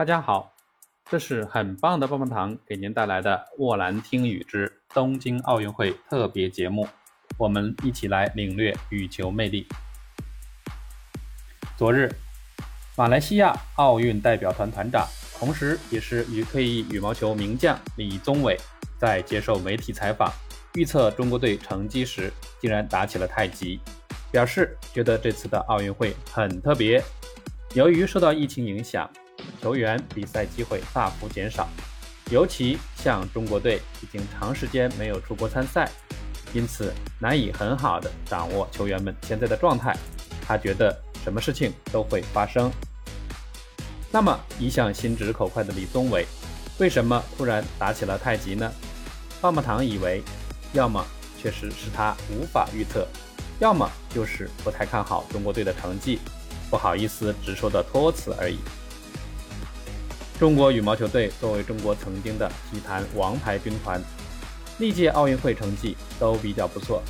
[0.00, 0.50] 大家好，
[1.10, 6.84] 这是很棒的棒棒糖给您带来的《沃兰听雨之东京奥运会特别节目》，
[7.36, 9.68] 我们一起来领略羽球魅力。
[11.76, 12.10] 昨日，
[12.96, 15.06] 马来西亚奥运代表团团长，
[15.38, 18.58] 同时也是羽退役羽毛球名将李宗伟，
[18.98, 20.32] 在接受媒体采访
[20.76, 23.78] 预测中国队成绩时，竟然打起了太极，
[24.32, 27.04] 表示觉得这次的奥运会很特别。
[27.74, 29.06] 由于受到疫情影响。
[29.60, 31.68] 球员比赛机会大幅减少，
[32.30, 35.90] 尤其像中国队已经长时间没有出国参赛，
[36.52, 39.96] 因此难以很好的掌握球员们现在的状态。
[40.46, 42.70] 他觉得什么事情都会发生。
[44.10, 46.26] 那么一向心直口快的李宗伟，
[46.78, 48.70] 为什么突然打起了太极呢？
[49.40, 50.22] 棒棒糖以为，
[50.72, 51.04] 要么
[51.40, 53.06] 确实是他无法预测，
[53.60, 56.18] 要么就是不太看好中国队的成绩，
[56.68, 58.58] 不好意思直说的托词而已。
[60.40, 64.00] 中国羽毛球队作为中国曾经的体坛王牌军团，
[64.78, 67.02] 历届奥运会成绩都比较不错，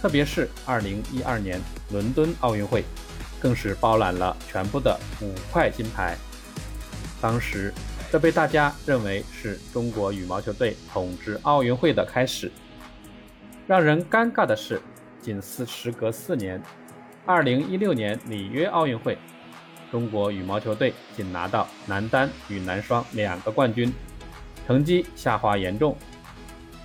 [0.00, 2.84] 特别是2012年伦敦奥运会，
[3.40, 6.16] 更是包揽了全部的五块金牌。
[7.20, 7.74] 当时，
[8.12, 12.48] 这被大家认为是中国羽毛球队统治奥运会的开始。
[13.66, 14.80] 让人尴尬的是，
[15.20, 16.62] 仅四时隔四年
[17.26, 19.18] ，2016年里约奥运会。
[19.96, 23.90] 中国羽毛球队仅拿到男单与男双两个冠军，
[24.66, 25.96] 成绩下滑严重，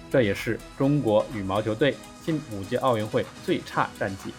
[0.10, 1.94] 这也是中国羽毛球队
[2.26, 4.34] 近五届奥运会最差战绩，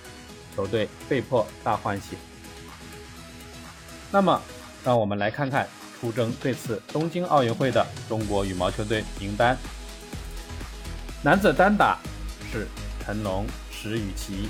[0.56, 2.16] 球队被迫大换血。
[4.10, 4.40] 那么，
[4.82, 5.68] 让我们来看看
[6.00, 9.54] 出征这次东京奥运会的中国羽毛球队名单。
[11.22, 11.98] 男子单打
[12.50, 12.66] 是
[13.04, 14.48] 陈龙、石宇奇，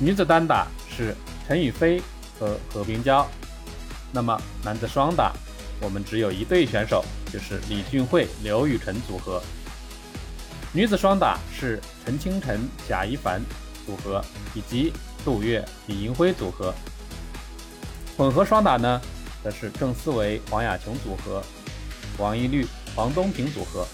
[0.00, 1.14] 女子单打是
[1.46, 2.02] 陈雨菲。
[2.38, 3.26] 和何冰娇，
[4.12, 5.32] 那么男子双打，
[5.80, 9.42] 我们只有一对选手，就是李俊慧、刘雨辰组合。
[10.72, 13.40] 女子双打是陈清晨、贾一凡
[13.86, 14.22] 组合，
[14.54, 14.92] 以及
[15.24, 16.74] 杜月、李银辉组合。
[18.16, 19.00] 混合双打呢，
[19.42, 21.42] 则是郑思维、黄雅琼组合，
[22.18, 23.86] 王一律、黄东萍组合。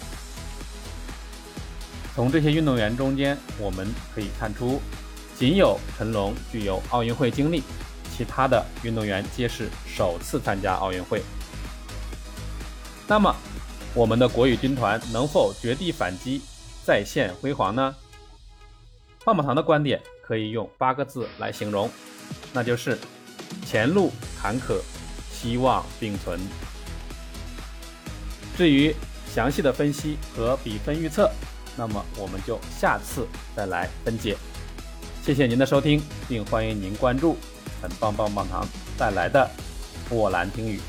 [2.15, 4.81] 从这些运动员中间，我们可以看出，
[5.37, 7.62] 仅有陈龙具有奥运会经历。
[8.16, 11.22] 其他的运动员皆是首次参加奥运会。
[13.06, 13.34] 那么，
[13.92, 16.41] 我们的国羽军团能否绝地反击，
[16.84, 17.94] 再现辉煌呢？
[19.24, 21.91] 棒棒糖的观点可以用八个字来形容，
[22.53, 22.98] 那就是
[23.66, 24.80] 前路坎坷，
[25.32, 26.38] 希望并存。
[28.56, 28.94] 至于
[29.34, 31.30] 详细的分析和比分预测，
[31.76, 33.26] 那么我们就下次
[33.56, 34.36] 再来分解。
[35.22, 37.36] 谢谢您的收听，并欢迎您关注。
[37.84, 39.47] 很棒棒棒糖带来的
[40.09, 40.81] 波兰听语。